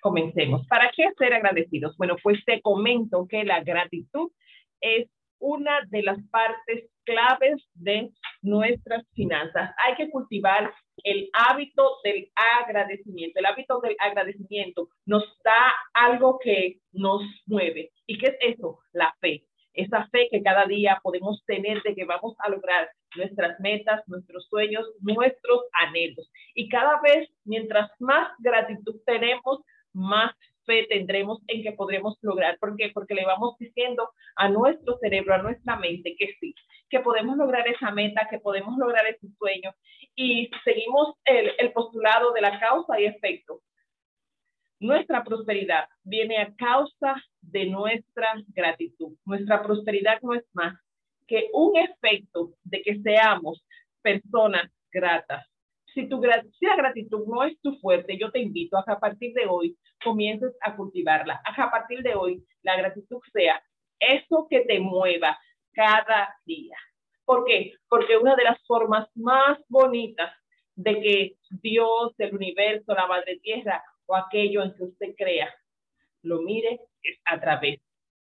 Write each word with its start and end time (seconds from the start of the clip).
comencemos. 0.00 0.66
¿Para 0.66 0.90
qué 0.94 1.04
ser 1.18 1.34
agradecidos? 1.34 1.96
Bueno, 1.96 2.16
pues 2.22 2.44
te 2.44 2.60
comento 2.60 3.26
que 3.28 3.44
la 3.44 3.62
gratitud 3.62 4.30
es 4.80 5.08
una 5.40 5.80
de 5.88 6.02
las 6.02 6.18
partes 6.30 6.90
claves 7.04 7.62
de 7.74 8.10
nuestras 8.42 9.04
finanzas. 9.14 9.74
Hay 9.84 9.94
que 9.96 10.10
cultivar 10.10 10.72
el 11.04 11.30
hábito 11.32 11.98
del 12.04 12.30
agradecimiento. 12.60 13.38
El 13.38 13.46
hábito 13.46 13.80
del 13.80 13.96
agradecimiento 13.98 14.88
nos 15.06 15.24
da 15.44 15.72
algo 15.94 16.38
que 16.38 16.80
nos 16.92 17.22
mueve. 17.46 17.90
¿Y 18.06 18.18
qué 18.18 18.26
es 18.26 18.56
eso? 18.56 18.80
La 18.92 19.14
fe. 19.20 19.44
Esa 19.72 20.08
fe 20.08 20.28
que 20.30 20.42
cada 20.42 20.66
día 20.66 20.98
podemos 21.02 21.44
tener 21.46 21.80
de 21.82 21.94
que 21.94 22.04
vamos 22.04 22.34
a 22.40 22.50
lograr 22.50 22.90
nuestras 23.16 23.58
metas, 23.60 24.02
nuestros 24.08 24.46
sueños, 24.48 24.84
nuestros 25.00 25.62
anhelos. 25.72 26.30
Y 26.54 26.68
cada 26.68 27.00
vez, 27.00 27.28
mientras 27.44 27.90
más 28.00 28.28
gratitud 28.40 28.96
tenemos, 29.06 29.60
más 29.98 30.32
fe 30.64 30.86
tendremos 30.88 31.40
en 31.48 31.62
que 31.62 31.72
podremos 31.72 32.16
lograr. 32.22 32.58
¿Por? 32.58 32.76
Porque 32.94 33.14
le 33.14 33.24
vamos 33.24 33.56
diciendo 33.58 34.10
a 34.36 34.48
nuestro 34.48 34.98
cerebro, 34.98 35.34
a 35.34 35.42
nuestra 35.42 35.76
mente 35.76 36.14
que 36.18 36.34
sí, 36.40 36.54
que 36.88 37.00
podemos 37.00 37.36
lograr 37.36 37.66
esa 37.66 37.90
meta, 37.90 38.28
que 38.30 38.38
podemos 38.38 38.76
lograr 38.78 39.06
ese 39.06 39.26
sueño. 39.38 39.72
Y 40.14 40.50
seguimos 40.64 41.14
el, 41.24 41.52
el 41.58 41.72
postulado 41.72 42.32
de 42.32 42.40
la 42.40 42.60
causa 42.60 43.00
y 43.00 43.06
efecto. 43.06 43.60
Nuestra 44.80 45.24
prosperidad 45.24 45.88
viene 46.04 46.38
a 46.38 46.54
causa 46.54 47.16
de 47.40 47.66
nuestra 47.66 48.34
gratitud. 48.48 49.16
Nuestra 49.24 49.62
prosperidad 49.62 50.20
no 50.22 50.34
es 50.34 50.44
más 50.52 50.78
que 51.26 51.50
un 51.52 51.76
efecto 51.76 52.52
de 52.64 52.82
que 52.82 53.00
seamos 53.00 53.64
personas 54.02 54.70
gratas, 54.90 55.46
si, 55.98 56.08
tu, 56.08 56.20
si 56.58 56.66
la 56.66 56.76
gratitud 56.76 57.26
no 57.26 57.42
es 57.42 57.60
tu 57.60 57.76
fuerte, 57.78 58.16
yo 58.16 58.30
te 58.30 58.38
invito 58.38 58.78
a 58.78 58.84
que 58.84 58.92
a 58.92 59.00
partir 59.00 59.32
de 59.34 59.46
hoy 59.46 59.76
comiences 60.02 60.54
a 60.60 60.76
cultivarla, 60.76 61.40
a 61.44 61.54
que 61.54 61.60
a 61.60 61.70
partir 61.70 62.02
de 62.02 62.14
hoy 62.14 62.44
la 62.62 62.76
gratitud 62.76 63.18
sea 63.32 63.60
eso 63.98 64.46
que 64.48 64.60
te 64.60 64.78
mueva 64.78 65.36
cada 65.72 66.36
día. 66.44 66.76
¿Por 67.24 67.44
qué? 67.44 67.74
Porque 67.88 68.16
una 68.16 68.36
de 68.36 68.44
las 68.44 68.64
formas 68.66 69.08
más 69.16 69.58
bonitas 69.68 70.32
de 70.76 71.00
que 71.00 71.36
Dios, 71.50 72.14
el 72.18 72.34
universo, 72.34 72.94
la 72.94 73.08
madre 73.08 73.40
tierra 73.42 73.82
o 74.06 74.14
aquello 74.14 74.62
en 74.62 74.74
que 74.74 74.84
usted 74.84 75.14
crea, 75.16 75.52
lo 76.22 76.42
mire 76.42 76.80
es 77.02 77.18
a 77.24 77.40
través 77.40 77.80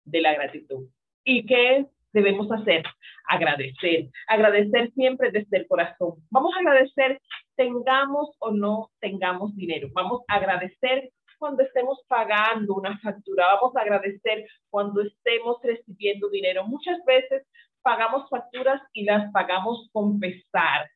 de 0.05 0.21
la 0.23 0.35
gratitud. 0.35 0.89
¿Y 1.23 1.45
qué 1.45 1.87
debemos 2.13 2.51
hacer? 2.51 2.83
Agradecer. 3.29 4.09
Agradecer 4.27 4.91
siempre 4.93 5.31
desde 5.31 5.59
el 5.59 5.67
corazón. 5.67 6.15
Vamos 6.31 6.55
a 6.57 6.61
agradecer 6.61 7.21
tengamos 7.59 8.31
o 8.39 8.53
no 8.53 8.91
tengamos 9.01 9.55
dinero. 9.57 9.89
Vamos 9.93 10.23
a 10.29 10.37
agradecer 10.37 11.11
cuando 11.39 11.65
estemos 11.65 11.99
pagando 12.09 12.75
una 12.75 12.97
factura. 13.01 13.47
Vamos 13.55 13.77
a 13.77 13.81
agradecer 13.81 14.47
cuando 14.71 15.03
estemos 15.03 15.59
recibiendo 15.63 16.31
dinero. 16.31 16.65
Muchas 16.65 17.05
veces 17.05 17.45
pagamos 17.83 18.31
facturas 18.31 18.81
y 18.93 19.05
las 19.05 19.31
pagamos 19.33 19.91
con 19.93 20.21
pesar. 20.21 20.89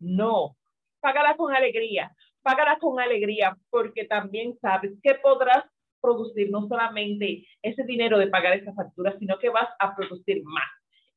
No, 0.00 0.54
págala 1.00 1.34
con 1.36 1.54
alegría. 1.54 2.14
Págala 2.42 2.78
con 2.78 3.00
alegría 3.00 3.56
porque 3.70 4.04
también 4.04 4.58
sabes 4.60 4.92
que 5.02 5.14
podrás 5.14 5.64
producir 6.02 6.50
no 6.50 6.68
solamente 6.68 7.46
ese 7.62 7.84
dinero 7.84 8.18
de 8.18 8.26
pagar 8.26 8.52
esa 8.54 8.74
factura, 8.74 9.16
sino 9.18 9.38
que 9.38 9.48
vas 9.48 9.68
a 9.78 9.96
producir 9.96 10.42
más 10.44 10.68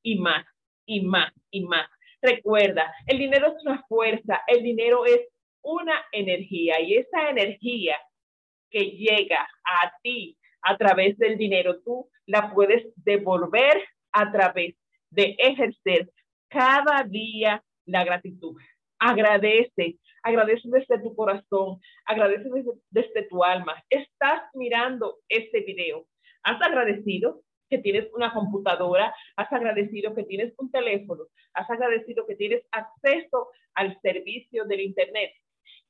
y 0.03 0.19
más 0.19 0.45
y 0.85 1.01
más 1.01 1.33
y 1.51 1.65
más. 1.65 1.89
Recuerda, 2.25 2.91
el 3.05 3.19
dinero 3.19 3.47
es 3.47 3.63
una 3.63 3.83
fuerza, 3.87 4.41
el 4.47 4.63
dinero 4.63 5.05
es 5.05 5.21
una 5.61 5.93
energía 6.11 6.81
y 6.81 6.95
esa 6.95 7.29
energía 7.29 7.97
que 8.71 8.91
llega 8.91 9.47
a 9.63 9.91
ti 10.01 10.35
a 10.63 10.75
través 10.75 11.17
del 11.19 11.37
dinero, 11.37 11.81
tú 11.83 12.09
la 12.25 12.51
puedes 12.51 12.83
devolver 12.95 13.83
a 14.11 14.31
través 14.31 14.75
de 15.11 15.35
ejercer 15.37 16.09
cada 16.49 17.03
día 17.03 17.63
la 17.85 18.03
gratitud. 18.03 18.59
Agradece, 18.97 19.99
agradece 20.23 20.67
desde 20.71 20.99
tu 21.03 21.15
corazón, 21.15 21.79
agradece 22.05 22.49
desde, 22.51 22.71
desde 22.89 23.27
tu 23.29 23.43
alma. 23.43 23.75
Estás 23.89 24.41
mirando 24.55 25.19
este 25.29 25.61
video. 25.61 26.07
¿Has 26.41 26.59
agradecido? 26.59 27.43
Que 27.69 27.77
tienes 27.79 28.07
una 28.13 28.33
computadora, 28.33 29.13
has 29.35 29.51
agradecido 29.51 30.13
que 30.15 30.23
tienes 30.23 30.53
un 30.57 30.71
teléfono, 30.71 31.23
has 31.53 31.69
agradecido 31.69 32.25
que 32.25 32.35
tienes 32.35 32.63
acceso 32.71 33.49
al 33.73 33.99
servicio 34.01 34.65
del 34.65 34.81
Internet. 34.81 35.31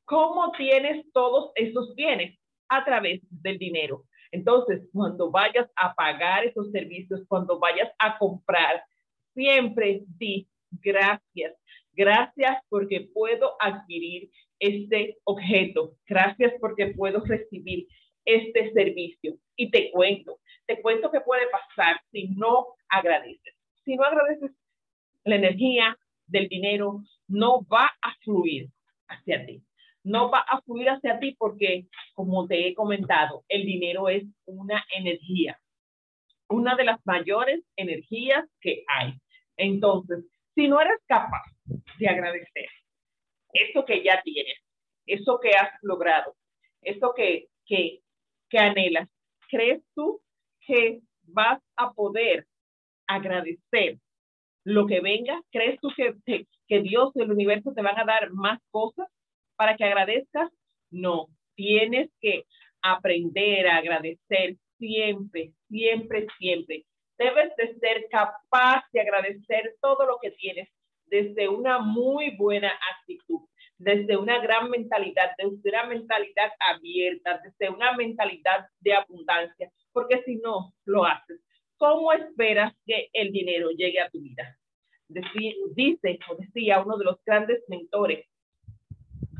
¿Cómo 0.05 0.51
tienes 0.51 1.05
todos 1.13 1.51
esos 1.55 1.95
bienes? 1.95 2.37
A 2.69 2.83
través 2.83 3.21
del 3.29 3.57
dinero. 3.57 4.05
Entonces, 4.31 4.87
cuando 4.91 5.31
vayas 5.31 5.67
a 5.75 5.93
pagar 5.93 6.45
esos 6.45 6.71
servicios, 6.71 7.21
cuando 7.27 7.59
vayas 7.59 7.89
a 7.99 8.17
comprar, 8.17 8.83
siempre 9.33 10.03
di 10.17 10.47
gracias. 10.81 11.55
Gracias 11.93 12.57
porque 12.69 13.09
puedo 13.13 13.55
adquirir 13.59 14.29
este 14.59 15.17
objeto. 15.23 15.95
Gracias 16.05 16.53
porque 16.59 16.87
puedo 16.87 17.23
recibir 17.23 17.87
este 18.25 18.71
servicio. 18.73 19.37
Y 19.55 19.71
te 19.71 19.91
cuento, 19.91 20.39
te 20.65 20.81
cuento 20.81 21.11
qué 21.11 21.21
puede 21.21 21.47
pasar 21.49 22.01
si 22.11 22.27
no 22.29 22.67
agradeces. 22.89 23.55
Si 23.83 23.95
no 23.95 24.03
agradeces, 24.03 24.51
la 25.23 25.35
energía 25.35 25.97
del 26.27 26.47
dinero 26.47 27.03
no 27.27 27.65
va 27.65 27.91
a 28.01 28.15
fluir 28.23 28.69
hacia 29.07 29.45
ti. 29.45 29.61
No 30.03 30.29
va 30.29 30.39
a 30.39 30.61
fluir 30.61 30.89
hacia 30.89 31.19
ti 31.19 31.35
porque, 31.37 31.87
como 32.13 32.47
te 32.47 32.67
he 32.67 32.75
comentado, 32.75 33.43
el 33.47 33.65
dinero 33.65 34.07
es 34.09 34.23
una 34.45 34.85
energía, 34.95 35.59
una 36.47 36.75
de 36.75 36.83
las 36.83 36.99
mayores 37.05 37.61
energías 37.75 38.45
que 38.61 38.83
hay. 38.87 39.13
Entonces, 39.57 40.25
si 40.53 40.67
no 40.67 40.79
eres 40.79 40.99
capaz 41.07 41.43
de 41.97 42.07
agradecer 42.07 42.69
eso 43.53 43.85
que 43.85 44.03
ya 44.03 44.21
tienes, 44.21 44.59
eso 45.05 45.39
que 45.41 45.51
has 45.51 45.69
logrado, 45.81 46.35
eso 46.81 47.13
que, 47.15 47.47
que, 47.65 48.01
que 48.49 48.57
anhelas, 48.57 49.09
¿crees 49.49 49.81
tú 49.95 50.21
que 50.61 51.01
vas 51.23 51.61
a 51.75 51.93
poder 51.93 52.45
agradecer 53.07 53.97
lo 54.63 54.87
que 54.87 54.99
venga? 55.01 55.41
¿Crees 55.51 55.79
tú 55.79 55.89
que, 55.95 56.15
que 56.67 56.81
Dios 56.81 57.11
y 57.15 57.21
el 57.21 57.31
universo 57.31 57.73
te 57.73 57.81
van 57.81 57.99
a 57.99 58.05
dar 58.05 58.31
más 58.31 58.59
cosas 58.71 59.07
para 59.55 59.75
que 59.75 59.85
agradezcas? 59.85 60.51
No, 60.89 61.27
tienes 61.55 62.09
que 62.21 62.45
aprender 62.81 63.67
a 63.67 63.77
agradecer 63.77 64.57
siempre, 64.77 65.51
siempre, 65.69 66.27
siempre. 66.37 66.85
Debes 67.17 67.55
de 67.57 67.79
ser 67.79 68.07
capaz 68.09 68.83
de 68.91 69.01
agradecer 69.01 69.75
todo 69.81 70.05
lo 70.05 70.17
que 70.21 70.31
tienes 70.31 70.69
desde 71.05 71.47
una 71.47 71.79
muy 71.79 72.35
buena 72.35 72.69
desde 73.85 74.17
una 74.17 74.39
gran 74.39 74.71
mentalidad, 74.71 75.29
desde 75.37 75.69
una 75.69 75.85
mentalidad 75.85 76.51
abierta, 76.59 77.39
desde 77.43 77.69
una 77.69 77.95
mentalidad 77.95 78.67
de 78.79 78.95
abundancia, 78.95 79.71
porque 79.93 80.23
si 80.23 80.37
no 80.37 80.73
lo 80.85 81.05
haces, 81.05 81.39
¿cómo 81.77 82.11
esperas 82.11 82.73
que 82.87 83.09
el 83.13 83.31
dinero 83.31 83.69
llegue 83.69 84.01
a 84.01 84.09
tu 84.09 84.19
vida? 84.19 84.57
dice 85.75 86.17
o 86.27 86.35
decía 86.35 86.81
uno 86.81 86.97
de 86.97 87.05
los 87.05 87.23
grandes 87.23 87.61
mentores, 87.67 88.25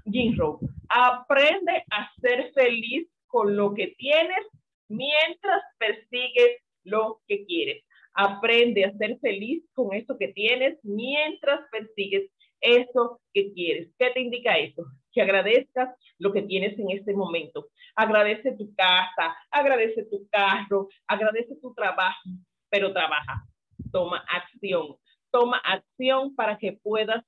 Jim 0.06 0.38
Rohn, 0.38 0.60
aprende 0.90 1.84
a 1.90 2.14
ser 2.22 2.54
feliz 2.54 3.10
con 3.26 3.58
lo 3.58 3.74
que 3.74 3.96
tienes 3.98 4.46
mientras 4.88 5.64
persigues 5.80 6.62
lo 6.84 7.20
que 7.28 7.46
quieres. 7.48 7.84
Aprende 8.14 8.86
a 8.86 8.96
ser 8.98 9.18
feliz 9.20 9.64
con 9.74 9.92
eso 9.96 10.20
que 10.20 10.28
tienes 10.28 10.78
mientras 10.84 11.68
persigues 11.72 12.30
eso 12.66 13.22
que 13.34 13.54
quieres. 13.54 13.90
¿Qué 13.98 14.12
te 14.12 14.20
indica 14.20 14.58
eso? 14.58 14.84
Que 15.14 15.22
agradezcas 15.22 15.96
lo 16.18 16.34
que 16.34 16.42
tienes 16.42 16.78
en 16.80 16.92
este 16.92 17.14
momento. 17.14 17.68
Agradece 17.96 18.56
tu 18.58 18.74
casa, 18.76 19.36
agradece 19.52 20.06
tu 20.06 20.28
carro, 20.30 20.90
agradece 21.08 21.56
tu 21.62 21.74
trabajo, 21.74 22.30
pero 22.70 22.92
trabaja. 22.92 23.44
Toma 23.92 24.26
acción. 24.28 24.96
Toma 25.32 25.58
acción 25.58 26.36
para 26.36 26.58
que 26.58 26.74
puedas 26.82 27.24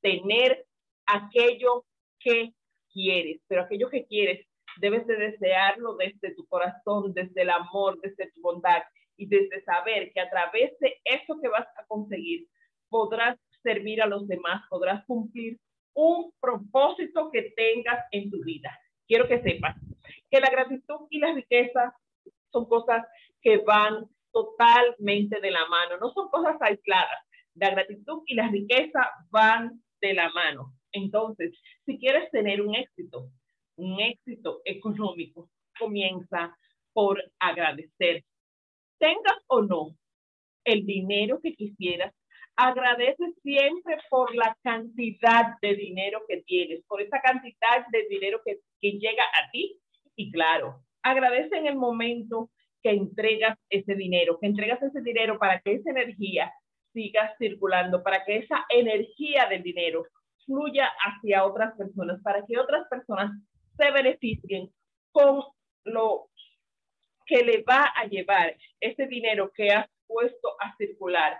tener 0.00 0.64
aquello 1.06 1.84
que 2.20 2.52
quieres, 2.92 3.40
pero 3.48 3.62
aquello 3.62 3.88
que 3.88 4.06
quieres 4.06 4.46
debes 4.80 5.06
de 5.06 5.16
desearlo 5.16 5.96
desde 5.96 6.34
tu 6.34 6.46
corazón, 6.46 7.12
desde 7.14 7.42
el 7.42 7.50
amor, 7.50 7.98
desde 8.00 8.30
tu 8.32 8.40
bondad 8.40 8.82
y 9.16 9.26
desde 9.26 9.62
saber 9.64 10.12
que 10.12 10.20
a 10.20 10.30
través 10.30 10.78
de 10.78 11.00
eso 11.04 11.38
que 11.40 11.48
vas 11.48 11.66
a 11.76 11.86
conseguir 11.86 12.46
podrás 12.88 13.36
servir 13.68 14.00
a 14.00 14.06
los 14.06 14.26
demás, 14.26 14.62
podrás 14.70 15.04
cumplir 15.04 15.58
un 15.94 16.32
propósito 16.40 17.30
que 17.30 17.52
tengas 17.54 18.04
en 18.12 18.30
tu 18.30 18.42
vida. 18.42 18.70
Quiero 19.06 19.28
que 19.28 19.42
sepas 19.42 19.76
que 20.30 20.40
la 20.40 20.50
gratitud 20.50 21.06
y 21.10 21.18
la 21.18 21.34
riqueza 21.34 21.94
son 22.50 22.66
cosas 22.66 23.04
que 23.42 23.58
van 23.58 24.06
totalmente 24.32 25.40
de 25.40 25.50
la 25.50 25.66
mano, 25.66 25.98
no 25.98 26.10
son 26.12 26.28
cosas 26.28 26.56
aisladas. 26.60 27.20
La 27.54 27.70
gratitud 27.70 28.22
y 28.26 28.34
la 28.34 28.48
riqueza 28.48 29.10
van 29.30 29.82
de 30.00 30.14
la 30.14 30.30
mano. 30.30 30.72
Entonces, 30.92 31.52
si 31.84 31.98
quieres 31.98 32.30
tener 32.30 32.62
un 32.62 32.74
éxito, 32.74 33.30
un 33.76 34.00
éxito 34.00 34.60
económico, 34.64 35.50
comienza 35.78 36.56
por 36.92 37.22
agradecer. 37.38 38.24
Tengas 38.98 39.38
o 39.48 39.62
no 39.62 39.96
el 40.64 40.86
dinero 40.86 41.40
que 41.42 41.54
quisieras, 41.54 42.14
agradece 42.58 43.24
siempre 43.40 43.98
por 44.10 44.34
la 44.34 44.56
cantidad 44.64 45.56
de 45.62 45.76
dinero 45.76 46.22
que 46.26 46.42
tienes, 46.42 46.84
por 46.88 47.00
esa 47.00 47.20
cantidad 47.20 47.86
de 47.92 48.08
dinero 48.08 48.40
que, 48.44 48.58
que 48.80 48.98
llega 48.98 49.22
a 49.22 49.48
ti. 49.52 49.80
Y 50.16 50.32
claro, 50.32 50.82
agradece 51.02 51.56
en 51.56 51.68
el 51.68 51.76
momento 51.76 52.50
que 52.82 52.90
entregas 52.90 53.56
ese 53.70 53.94
dinero, 53.94 54.38
que 54.40 54.48
entregas 54.48 54.82
ese 54.82 55.00
dinero 55.02 55.38
para 55.38 55.60
que 55.60 55.74
esa 55.74 55.90
energía 55.90 56.52
siga 56.92 57.32
circulando, 57.38 58.02
para 58.02 58.24
que 58.24 58.38
esa 58.38 58.66
energía 58.70 59.46
del 59.48 59.62
dinero 59.62 60.06
fluya 60.44 60.90
hacia 61.04 61.44
otras 61.44 61.76
personas, 61.76 62.20
para 62.22 62.44
que 62.44 62.58
otras 62.58 62.88
personas 62.88 63.30
se 63.76 63.90
beneficien 63.92 64.68
con 65.12 65.44
lo 65.84 66.28
que 67.24 67.44
le 67.44 67.62
va 67.62 67.92
a 67.94 68.06
llevar 68.06 68.56
ese 68.80 69.06
dinero 69.06 69.52
que 69.54 69.70
has 69.70 69.86
puesto 70.08 70.56
a 70.60 70.74
circular. 70.76 71.38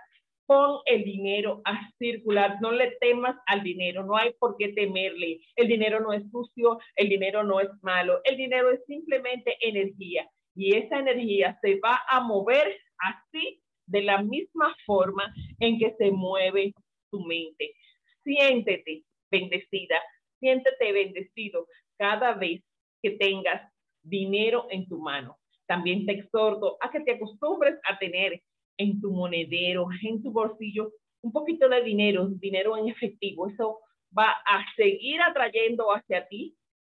Pon 0.49 0.79
el 0.87 1.03
dinero 1.03 1.61
a 1.63 1.77
circular, 1.99 2.57
no 2.59 2.71
le 2.71 2.97
temas 2.99 3.35
al 3.45 3.61
dinero, 3.61 4.03
no 4.03 4.17
hay 4.17 4.33
por 4.39 4.55
qué 4.57 4.69
temerle. 4.69 5.41
El 5.55 5.67
dinero 5.67 5.99
no 5.99 6.11
es 6.11 6.23
sucio, 6.31 6.79
el 6.95 7.07
dinero 7.07 7.43
no 7.43 7.59
es 7.59 7.69
malo, 7.83 8.19
el 8.23 8.35
dinero 8.35 8.71
es 8.71 8.83
simplemente 8.87 9.55
energía 9.61 10.27
y 10.55 10.75
esa 10.75 11.01
energía 11.01 11.59
se 11.61 11.79
va 11.79 12.01
a 12.09 12.21
mover 12.21 12.75
así 12.97 13.61
de 13.85 14.01
la 14.01 14.23
misma 14.23 14.75
forma 14.87 15.31
en 15.59 15.77
que 15.77 15.93
se 15.99 16.09
mueve 16.09 16.73
tu 17.11 17.19
mente. 17.19 17.75
Siéntete 18.23 19.03
bendecida, 19.29 20.01
siéntete 20.39 20.91
bendecido 20.91 21.67
cada 21.99 22.33
vez 22.33 22.63
que 23.03 23.11
tengas 23.11 23.71
dinero 24.01 24.65
en 24.71 24.87
tu 24.87 24.97
mano. 24.97 25.37
También 25.67 26.07
te 26.07 26.13
exhorto 26.13 26.77
a 26.81 26.89
que 26.89 27.01
te 27.01 27.11
acostumbres 27.11 27.75
a 27.87 27.99
tener 27.99 28.41
en 28.79 28.99
tu 29.01 29.11
monedero, 29.11 29.87
en 30.01 30.23
tu 30.23 30.31
bolsillo, 30.31 30.93
un 31.21 31.31
poquito 31.31 31.67
de 31.67 31.83
dinero, 31.83 32.29
dinero 32.29 32.77
en 32.77 32.87
efectivo. 32.87 33.47
Eso 33.49 33.79
va 34.17 34.31
a 34.45 34.65
seguir 34.75 35.21
atrayendo 35.21 35.93
hacia 35.93 36.27
ti 36.27 36.55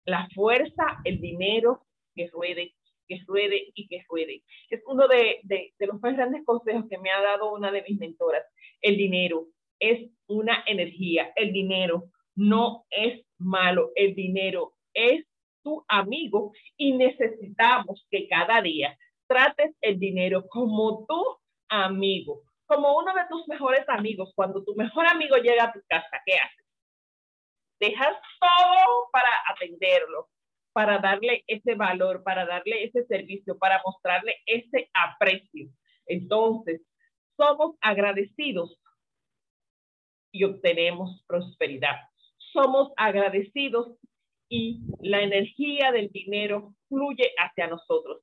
la 0.06 0.28
fuerza, 0.36 1.00
el 1.06 1.22
dinero 1.22 1.86
que 2.16 2.28
ruede, 2.28 2.74
que 3.08 3.22
ruede 3.26 3.72
y 3.74 3.88
que 3.88 4.04
ruede. 4.10 4.44
Es 4.70 4.82
uno 4.88 5.08
de, 5.08 5.40
de, 5.44 5.74
los 5.80 6.02
más 6.02 6.16
grandes 6.16 6.44
consejos 6.46 6.86
que 6.90 6.98
me 6.98 7.12
ha 7.12 7.22
dado 7.22 7.54
una 7.54 7.72
de 7.72 7.84
mis 7.88 7.98
mentoras. 7.98 8.44
El 8.82 8.98
dinero 8.98 9.48
es 9.80 10.12
una 10.28 10.64
energía. 10.68 11.32
El 11.38 11.54
dinero 11.54 12.10
no 12.36 12.86
es 12.90 13.26
malo. 13.38 13.92
El 13.96 14.16
dinero 14.16 14.74
es 14.94 15.26
tu 15.64 15.86
amigo 15.88 16.52
y 16.76 16.92
necesitamos 16.92 18.06
que 18.12 18.28
cada 18.28 18.62
día 18.62 18.98
trates 19.28 19.76
el 19.82 19.98
dinero 19.98 20.46
como 20.50 21.06
tu 21.06 21.39
amigo, 21.70 22.44
como 22.66 22.98
uno 22.98 23.14
de 23.14 23.28
tus 23.30 23.48
mejores 23.48 23.88
amigos. 23.88 24.32
Cuando 24.36 24.64
tu 24.64 24.76
mejor 24.76 25.08
amigo 25.08 25.38
llega 25.38 25.66
a 25.66 25.74
tu 25.74 25.82
casa, 25.88 26.22
¿qué 26.26 26.36
haces? 26.36 26.66
Dejas 27.80 28.16
todo 28.40 29.10
para 29.12 29.30
atenderlo, 29.50 30.28
para 30.74 30.98
darle 31.00 31.44
ese 31.48 31.76
valor, 31.76 32.24
para 32.24 32.46
darle 32.46 32.84
ese 32.84 33.06
servicio, 33.06 33.58
para 33.58 33.82
mostrarle 33.86 34.36
ese 34.46 34.90
aprecio. 34.94 35.70
Entonces, 36.06 36.82
somos 37.38 37.76
agradecidos 37.82 38.78
y 40.32 40.44
obtenemos 40.44 41.24
prosperidad. 41.28 41.96
Somos 42.54 42.92
agradecidos 42.98 43.98
y 44.50 44.82
la 45.02 45.22
energía 45.22 45.92
del 45.92 46.10
dinero 46.10 46.74
fluye 46.88 47.32
hacia 47.38 47.68
nosotros. 47.68 48.22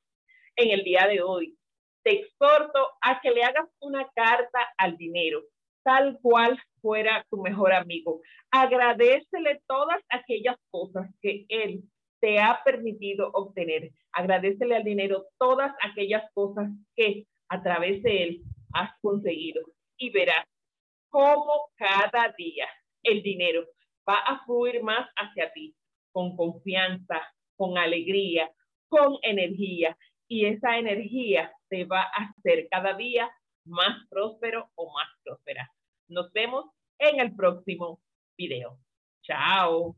En 0.56 0.70
el 0.70 0.84
día 0.84 1.06
de 1.06 1.22
hoy, 1.22 1.56
te 2.06 2.20
exhorto 2.20 2.86
a 3.00 3.20
que 3.20 3.32
le 3.32 3.42
hagas 3.42 3.68
una 3.80 4.08
carta 4.14 4.60
al 4.78 4.96
dinero, 4.96 5.42
tal 5.82 6.20
cual 6.22 6.56
fuera 6.80 7.26
tu 7.28 7.42
mejor 7.42 7.72
amigo. 7.72 8.20
Agradecele 8.52 9.60
todas 9.66 10.00
aquellas 10.08 10.54
cosas 10.70 11.10
que 11.20 11.46
él 11.48 11.82
te 12.20 12.38
ha 12.38 12.62
permitido 12.64 13.32
obtener. 13.32 13.90
Agradecele 14.12 14.76
al 14.76 14.84
dinero 14.84 15.26
todas 15.36 15.74
aquellas 15.82 16.22
cosas 16.32 16.68
que 16.94 17.26
a 17.48 17.60
través 17.60 18.00
de 18.04 18.22
él 18.22 18.42
has 18.72 18.92
conseguido 19.00 19.62
y 19.96 20.10
verás 20.10 20.44
cómo 21.08 21.70
cada 21.74 22.32
día 22.38 22.68
el 23.02 23.20
dinero 23.24 23.66
va 24.08 24.18
a 24.18 24.44
fluir 24.44 24.80
más 24.80 25.08
hacia 25.16 25.52
ti 25.52 25.74
con 26.12 26.36
confianza, 26.36 27.20
con 27.56 27.76
alegría, 27.76 28.48
con 28.88 29.18
energía. 29.22 29.98
Y 30.28 30.46
esa 30.46 30.78
energía 30.78 31.52
te 31.68 31.84
va 31.84 32.02
a 32.02 32.30
hacer 32.30 32.68
cada 32.70 32.94
día 32.94 33.30
más 33.64 34.06
próspero 34.08 34.70
o 34.74 34.92
más 34.92 35.08
próspera. 35.24 35.70
Nos 36.08 36.32
vemos 36.32 36.66
en 36.98 37.20
el 37.20 37.34
próximo 37.34 38.00
video. 38.36 38.78
Chao. 39.22 39.96